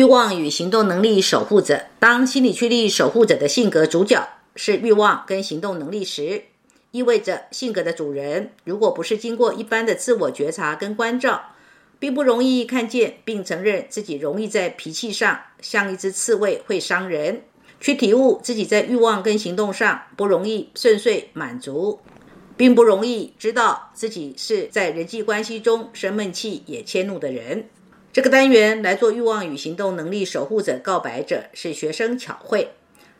[0.00, 6.44] 欲望与行动能力守护者，当心理驱力守护者的性格主角是欲望跟行动能力时，
[6.90, 11.52] 意味着性格的主人如果不是经过一般的自我觉察跟关照，
[11.98, 17.42] 并不容易看见并承认自己容易在脾气上像一只刺猬会伤人，
[17.78, 22.00] 去体悟自己在欲望跟行动上不容易顺遂满足，
[22.56, 27.68] 并不容易知道自己是在人际关系中生闷气也迁怒的人。
[28.12, 32.72] 这个单元来做欲望与行动能力守护者告白者是学生巧慧，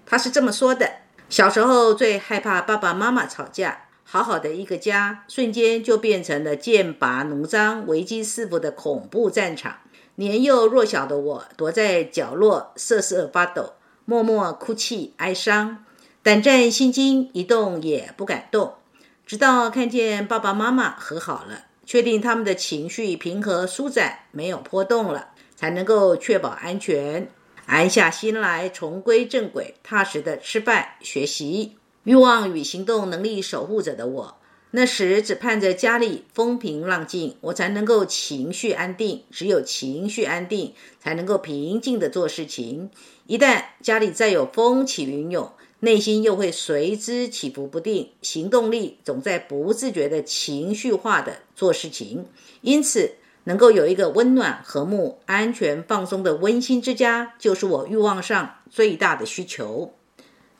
[0.04, 0.90] 他是这么说的：
[1.28, 9.76] 小时候最害怕爸爸妈妈吵架，好好的一个家瞬间就变成了剑拔弩张、危机四伏的恐怖战场。
[10.16, 15.84] 年幼弱小的我躲在角落瑟瑟发抖，默默哭泣哀伤，
[16.24, 18.74] 胆战心惊，一动也不敢动，
[19.24, 21.66] 直到看见爸爸妈妈和好了。
[21.90, 27.28] 确定他们的情绪平和舒展，没有波动了，才能够确保安全，
[27.66, 31.78] 安下心来，重归正轨，踏实的吃饭学习。
[32.04, 34.38] 欲望与行动能力守护者的我，
[34.70, 39.24] 那时只盼着家里风平浪静，我才能够情绪安定。
[39.32, 42.88] 只有情绪安定，才能够平静的做事情。
[43.26, 52.26] 一旦家里再有风起云涌，内心又会随之起伏不定，行动力总在不自觉的情绪化的做事情，
[52.60, 53.12] 因此
[53.44, 59.92] 能够有一个温暖、和睦、安全、放松的温馨之家，就是我欲望上最大的需求。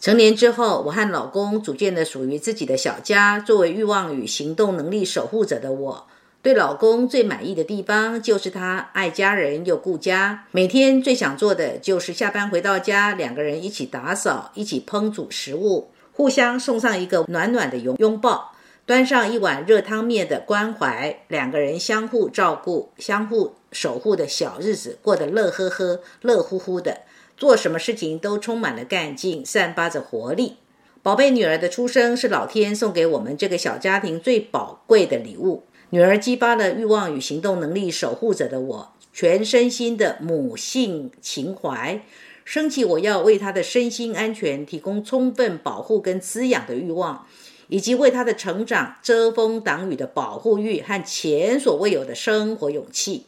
[0.00, 6.06] 成年之后，我和老公组建了属于自己的小家，作为欲望与行动能力守护者的我。
[6.42, 18.52] 对老公最满意的地方就是他爱家人又顾家，每天最想做的就是下班回到家，两个人一起打扫，一起烹煮食物，互相送上一个暖暖的拥拥抱，
[18.86, 27.02] 端上一碗热汤面的关怀，两个人相互照顾、相互守护的小日子过得乐呵呵、乐乎乎的，
[27.36, 30.56] 做什么事情都充满了干劲，散发着活力。
[31.02, 35.64] 宝贝女儿的出生是老天送给我们这个小家庭最宝贵的礼物。
[35.92, 42.00] 女儿激发了欲望与行动能力守护者的我，全身心的母性情怀，
[42.44, 47.26] 升起我要为她的身心安全提供充分保护跟滋养的欲望，
[47.66, 53.26] 以及为她的成长遮风挡雨的保护欲和前所未有的生活勇气。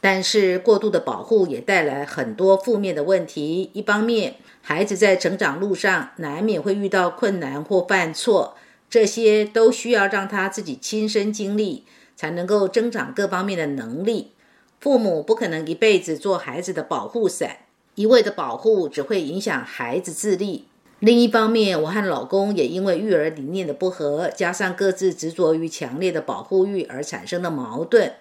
[0.00, 3.68] 但是过度的保护也带来很多负面的问题。
[3.74, 8.54] 一方面，孩子在成长路上难免会遇到困难或犯错，
[8.88, 11.84] 这些都需要让他自己亲身经历。
[12.18, 14.32] 才能够增长各方面的能力。
[14.80, 17.58] 父母不可能一辈子做孩子的保护伞，
[17.94, 20.64] 一味的保护只会影响孩子自立。
[20.98, 28.14] 另一方面，我和老公也因为育儿理念的不合，加上各自执着于强烈的保护欲而产生的矛盾。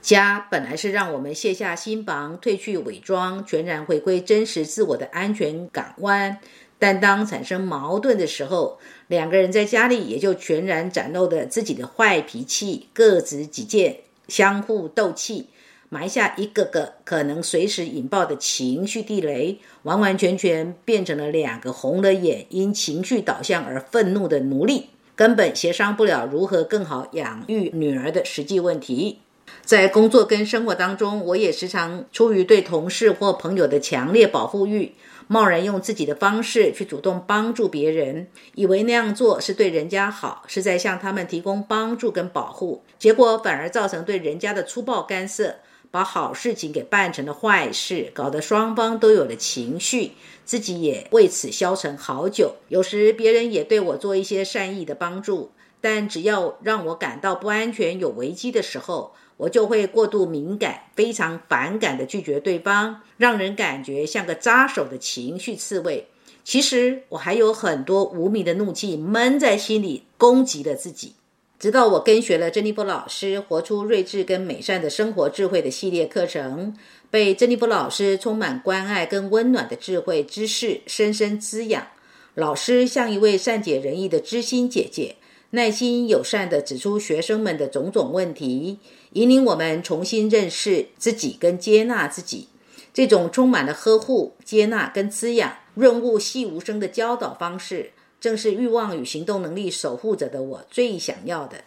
[0.00, 6.38] 家本来是让我们卸下心防、褪去伪装、全然回归真实自我的安全港湾。
[6.82, 15.46] 但当产生矛盾的时候，两个人在家里也就全然展露的自己的坏脾气，各执己见，相互斗气，
[15.88, 29.20] 埋下一个个可能随时引爆的情绪地雷，完完全全变成了两个红了眼、因情绪导向而愤怒的奴隶，根本协商不了如何更好养育女儿的实际问题。
[29.64, 34.90] 在工作跟生活当中，我也时常出于对同事或朋友的强烈保护欲。
[35.28, 45.56] 贸然用自己的方式去主动帮助别人，以为那样做是对人家好，是在向他们提供帮助跟保护，结果反而造成对人家的粗暴干涉，
[45.90, 50.12] 把好事情给办成了坏事，搞得双方都有了情绪，
[50.44, 52.56] 自己也为此消沉好久。
[52.68, 59.14] 有时别人也对我做一些善意的帮助，但只要让我感到不安全、有危机的时候。
[59.36, 66.06] 我就会过度敏感，非常反感的拒绝对方，让人感觉像个扎手的情绪刺猬。
[66.44, 71.14] 其实我还有很多无名的怒气闷在心里，攻击了自己。
[71.58, 76.76] 直到我跟学了珍妮佛老师《活出睿智跟美善的生活智慧》的系列课程，
[77.08, 81.86] 被珍妮佛老师充满关爱跟温暖的智慧知识深深滋养。
[82.34, 85.14] 老师像一位善解人意的知心姐姐。
[85.54, 88.78] 耐心友善地指出学生们的种种问题，
[89.12, 92.48] 引领我们重新认识自己跟接纳自己。
[92.94, 101.64] 这种充满了呵护、接纳跟滋养、润物细无声的教导方式，正是欲望与行动能力守护者的我最想要的。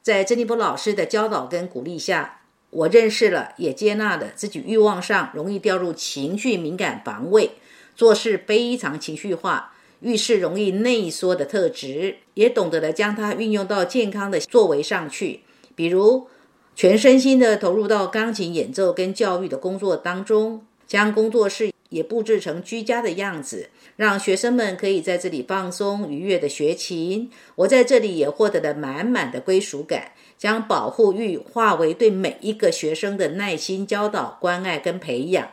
[0.00, 2.40] 在珍妮波老师的教导跟鼓励下，
[2.70, 7.50] 我认识了也接纳了自己欲望上容易掉入情绪敏感防卫，
[7.94, 9.74] 做事非常情绪化。
[10.00, 15.40] 遇事容易内缩的特质，也懂得了将它运用到健康的作为上去。
[15.74, 16.28] 比如，
[16.74, 27.30] 全身心的投入到钢琴演奏跟教育的工作当中，将工作室也布置成居家的样子，让学生们可以在这里放松愉悦的学琴。
[27.56, 35.48] 我在这里也获得了满满的归属感，将保护欲化为对每一个学生的耐心教导、关爱跟培养。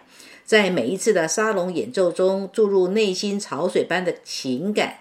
[0.45, 4.99] 在每一次的沙龙演奏中，注入内心潮水般的情感，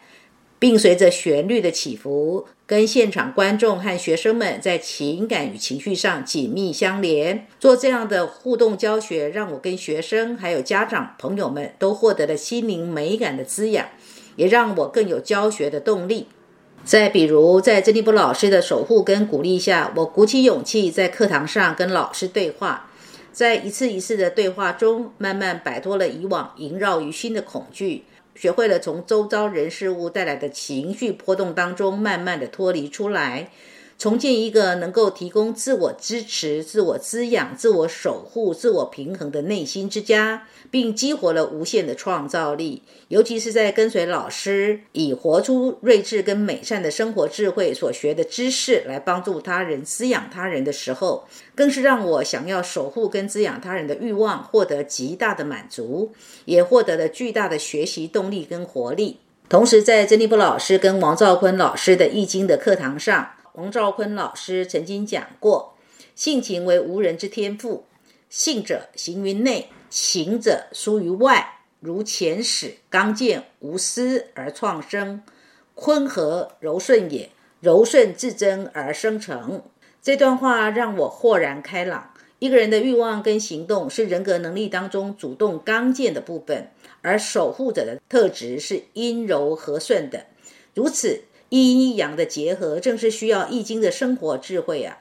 [0.58, 7.46] 并随着旋律的起伏，跟现场观众和学生们在情感与情绪上紧密相连。
[7.61, 13.87] 做这样的互动教学，让我跟学生还有家长朋友们都获得了心灵美感的滋养，
[14.37, 16.29] 也让我更有教学的动力。
[16.87, 22.91] 再比如，在珍妮波老师的守护跟鼓励下，我鼓起勇气在课堂上跟老师对话。
[23.34, 28.04] 在一次一次的对话中，慢慢摆脱了以往萦绕于心的恐惧，
[28.36, 33.50] 学会了从周遭人事物带来的情绪波动当中，慢慢的脱离出来。
[33.96, 42.82] 重建一个能够提供自我支持、自我滋养、自我守护、自我平衡的内心之家，并激活了无限的创造力。
[43.08, 56.12] 尤其是在跟随老师，以活出睿智跟美善的生活智慧所学的知识来帮助他人、滋养他人的时候，更是让我想要守护跟滋养他人的欲望获得极大的满足，
[56.44, 59.20] 也获得了巨大的学习动力跟活力。
[59.49, 63.31] 同时，在珍妮波老师跟王兆坤老师的易经的课堂上。
[63.54, 65.76] 王兆坤老师曾经讲过
[66.16, 67.84] ：“性情为无人之天赋，
[68.28, 71.60] 性者行于内，情者疏于外。
[71.78, 75.22] 如前始刚健无私而创生，
[75.76, 77.30] 坤和柔顺也，
[77.60, 79.62] 柔顺自增而生成。”
[80.02, 82.12] 这段话让我豁然开朗。
[82.40, 86.72] 一个人的欲望跟行动是人格能力当中主动刚健的部分，
[87.02, 90.26] 而守护者的特质是阴柔和顺的。
[90.74, 91.22] 如此。
[91.54, 94.98] 阴阴阳的结合，正是需要易经的生活智慧啊！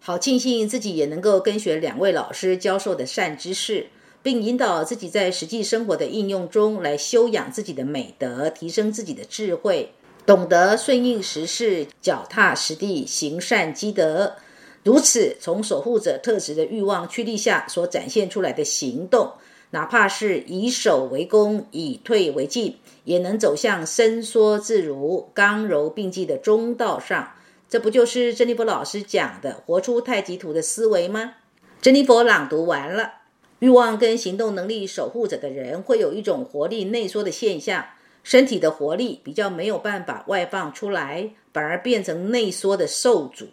[0.00, 3.86] 好庆幸自己也能够跟随两位老师教授的善知识，
[4.20, 9.92] 并引导自己在实际生活的应用中来修养自己的美德，提升自己的智慧，
[10.26, 14.34] 懂得顺应时势，脚踏实地，行善积德。
[14.82, 19.30] 如此，从守护者特质的欲望驱力下所展现出来的行动。
[19.72, 27.32] 哪怕是以守为攻，以退为进，也能走向伸缩自如、刚柔并济的中道上。
[27.70, 31.36] 这不就是珍妮佛老师讲的活出太极图的思维吗？
[31.80, 33.14] 珍妮佛朗读完了。
[33.60, 37.86] 欲望跟行动能力守护者的人会有一种活力内缩的现象，
[38.22, 43.46] 身体的活力比较没有办法外放出来，反而变成内缩的受阻。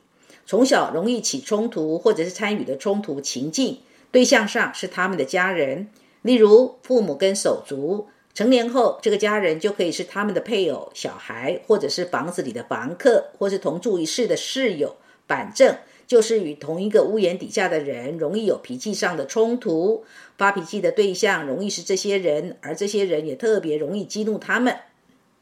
[0.45, 3.77] 从小容易起冲突，或者是参与的冲突情境
[4.11, 5.87] 对象上是他们的家人。
[6.21, 14.95] 例如，父母跟手足成年后，这个家人就可以是他们的配偶、小孩，或者是房子里的房客，或是同住一室的室友。
[15.27, 15.75] 反正
[16.07, 20.03] 就是与同一个屋檐底下的人，容易有脾气上的冲突。
[20.37, 24.75] 发脾气的对象容易是这些人，而这些人也特别容易激怒他们。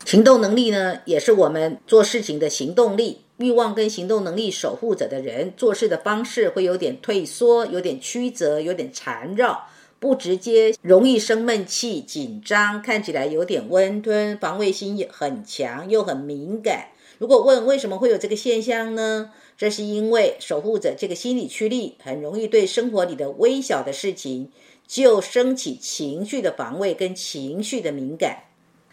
[0.05, 3.21] 行动能力呢，也是我们做事情的行动力。
[3.37, 9.67] 欲望跟行动能力守护者的人，做事的方式会有点退缩，有点曲折，有点缠绕。
[9.99, 16.89] 不直接，容易生闷气、紧张，看起来有点温吞，防卫心也很强，又很敏感。
[17.17, 19.31] 如果问为什么会有这个现象呢？
[19.57, 24.51] 这是因为守护者这个心理驱力，很容易对生活里的微小的事情
[24.85, 28.43] 就升起情绪的防卫跟情绪的敏感。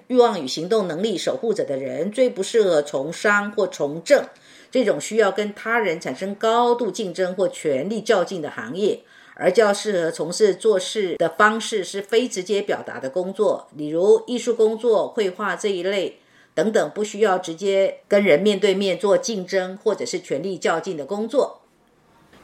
[0.06, 4.26] 欲望与行动能力守护者的人，最不适合从商或从政
[4.70, 9.00] 这种需要跟他人产生高度竞争或权力较劲的行业。
[9.34, 16.20] 而较适合从事做事的方式是非直接表达的工作，例如艺术工作、绘画这一类
[16.54, 21.62] 等等，不需要直接跟人面对面做竞争或者是权力较劲的工作。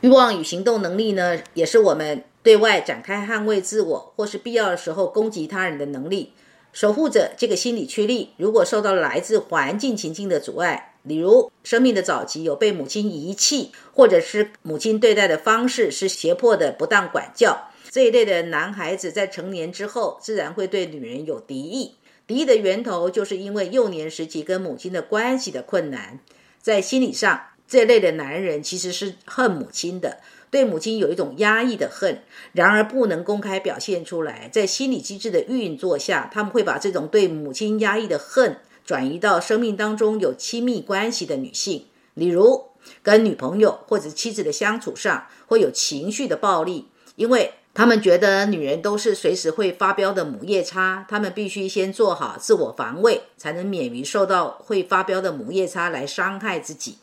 [0.01, 6.33] 欲望与行动能力呢，也是我们对外展开捍卫自我或是必要的时候攻击他人的能力。
[6.73, 21.95] 守护者这个心理驱力，如果受到来自环境情境的阻碍，例如生命的早期有被母亲遗弃，或者是母亲对待的方式是胁迫的不当管教，这一类的男孩子在成年之后，自然会对女人有敌意。
[22.27, 26.21] 敌意的源头就是因为幼年时期跟母亲的关系的困难，
[26.61, 30.19] 在心理上，这类的男人其实是恨母亲的。
[30.49, 34.49] 对母亲有一种压抑的恨，然而不能公开表现出来。
[34.53, 38.57] 在心理机制的运作下，他们会把这种对母亲压抑的恨
[38.91, 42.71] 转移到生命当中有亲密关系的女性，例如
[43.05, 56.99] 跟女朋友或者妻子的相处上会有情绪的暴力，因为他们觉得女人都是随时会发飙的母夜叉，他们必须先做好自我防卫，才能免于受到会发飙的母夜叉来伤害自己。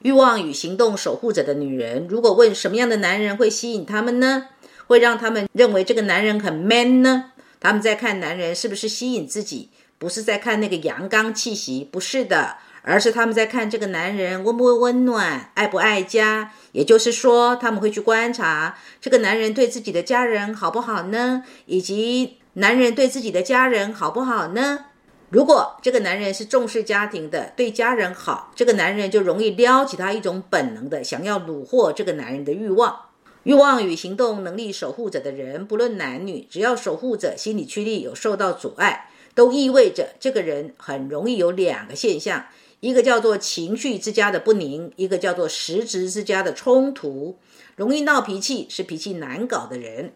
[0.00, 4.48] 欲望与行动守护者的女人，如果问什么样的男人会吸引他们呢？
[4.88, 7.26] 会让他们认为这个男人很 man 呢？
[7.60, 9.68] 他们在看男人是不是吸引自己，
[10.02, 16.50] 不是在看那个阳刚气息，不是的，而是他们在看这个男人温不温暖，爱不爱家。
[16.72, 21.44] 也就是说，他们会去观察这个男人对自己的家人好不好呢？
[21.66, 24.86] 以及男人对自己的家人好不好呢？
[25.30, 33.02] 如果这个男人是重视家庭的，对家人好，这个男人就容易撩起他一种本能的想要虏获这个男人的欲望。
[33.44, 42.46] 欲望与行动能力守护者的人，不论男女，只要守护者心理驱力有受到阻碍，都意味着这个人很容易有两个现象：
[42.80, 47.38] 一个叫做情绪之家的不宁，一个叫做实质之家的冲突。
[47.76, 50.12] 容易闹脾气，是脾气难搞的人。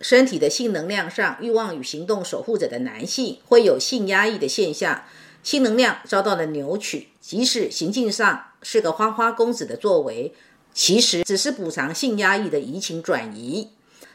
[0.00, 5.04] 身体的性能量上，欲望与行动守护者的男性会有性压抑的现象，
[5.42, 10.34] 性能量遭到了扭曲，即使行径上是个花花公子的作为。
[10.74, 13.70] 其实只是补偿性压抑的移情转移。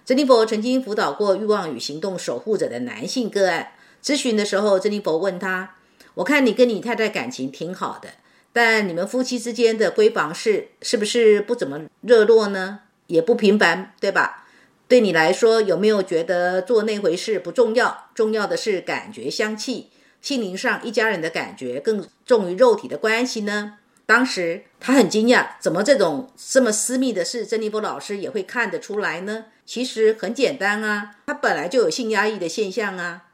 [0.06, 3.72] 珍妮佛曾经辅导过欲望与行动守护者的男性个案。
[4.04, 5.76] 咨询的时候，珍妮佛问他
[6.16, 8.10] ：“我看你跟你太太感情挺好的，
[8.52, 12.82] 但你们夫妻之间的闺房事是不是不怎么热络呢？
[13.08, 14.48] 也不频繁，对吧？
[14.88, 18.10] 对你来说，有没有觉得做那回事不重要？
[18.14, 19.90] 重要的是感觉香气，
[20.22, 23.78] 心灵上一家人的感觉更重于肉体的关系呢？”
[24.08, 29.46] 当时他很惊讶，怎么这种这么私密的事，珍妮佛老师也会看得出来呢？
[29.66, 33.28] 其实很简单啊，他本来就有性压抑的现象啊，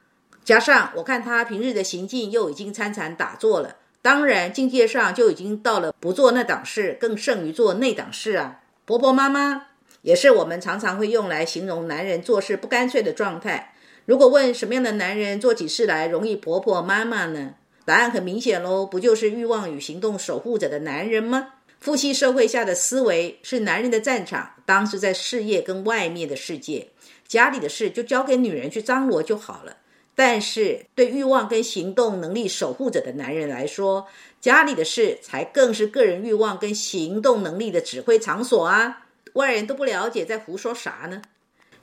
[0.48, 8.62] 加上我看他平日的行径又已经参禅打坐了，当然境界上就已经到了不做那档事，更胜于做那档事啊。
[8.86, 9.64] 婆婆妈妈
[10.04, 13.74] 也是我们常常会用来形容男人做事不干脆的状态。
[14.06, 17.56] 如果问什么样的男人做起事来容易婆婆妈妈呢？
[17.84, 21.56] 答案很明显喽，不就是欲望与行动守护者的男人吗？
[21.82, 26.88] 父系社会下的思维是男人的战场，当时在事业跟外面的世界，
[27.28, 29.76] 家里的事就交给女人去张罗就好了。
[30.20, 34.08] 但是对欲望跟行动能力守护者的男人来说，
[34.42, 39.06] 家里的事才更是个人欲望跟行动能力的指挥场所啊！
[39.34, 41.22] 外人都不了解，在胡说啥呢？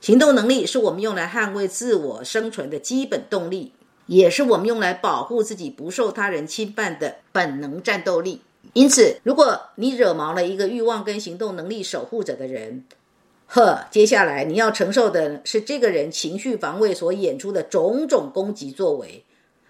[0.01, 3.71] 行动能力是我们用来捍卫自我生存的基本动力。
[4.07, 8.41] 也是我们用来保护自己不受他人侵犯的本能战斗力。
[8.73, 12.83] 因此，如果你惹毛了一个欲望跟行动能力守护者的人，
[13.47, 19.23] 呵，接下来你要承受的是这个人情绪防卫所演出的种种攻击作为。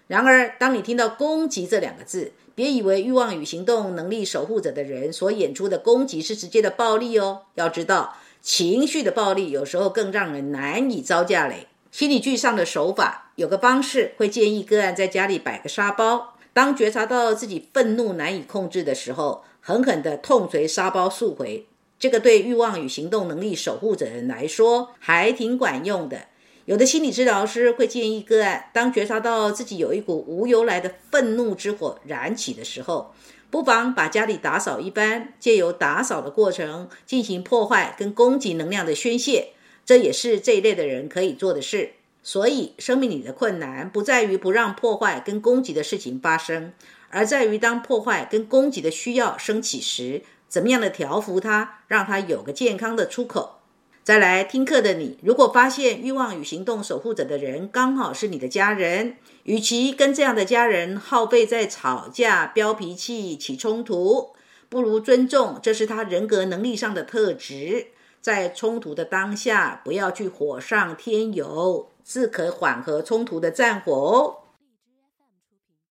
[0.08, 7.42] 然而，当你听到“攻击”这两个字，别以为欲望与行动能力守护者的人所演出的攻击是直接的暴力哦。
[7.54, 11.66] 要知道，情绪的暴力有时候更让人难以招架嘞。
[11.90, 21.66] 心理剧上的手法有个方式，会建议个案在家里摆个沙包，当觉察到自己愤怒难以控制的时候，狠狠地痛捶沙包数回。
[21.98, 26.26] 这个对欲望与行动能力守护者人来说还挺管用的。
[26.66, 33.14] 有的心理治疗师会建议个案，当觉察到自己有一股无由来的愤怒之火燃起的时候，
[33.50, 39.50] 不妨把家里打扫一番，借由打扫的过程进行破坏跟攻击能量的宣泄。
[39.84, 41.92] 这也是这一类的人可以做的事。
[42.24, 46.72] 所以，生命里的困难不在于不让破坏跟攻击的事情发生，
[47.08, 53.60] 而在于当破坏跟攻击的需要升起时，怎么样的调服它，让它有个健康的出口。
[54.04, 64.30] 再来听课的你，如果发现欲望与行动守护者的人刚好是你的家人，与其跟这样的家人耗费在吵架、飙脾气、起冲突，
[64.68, 67.88] 不如尊重，这是他人格能力上的特质。
[68.20, 74.45] 在冲突的当下，不要去火上添油，自可缓和冲突的战火哦。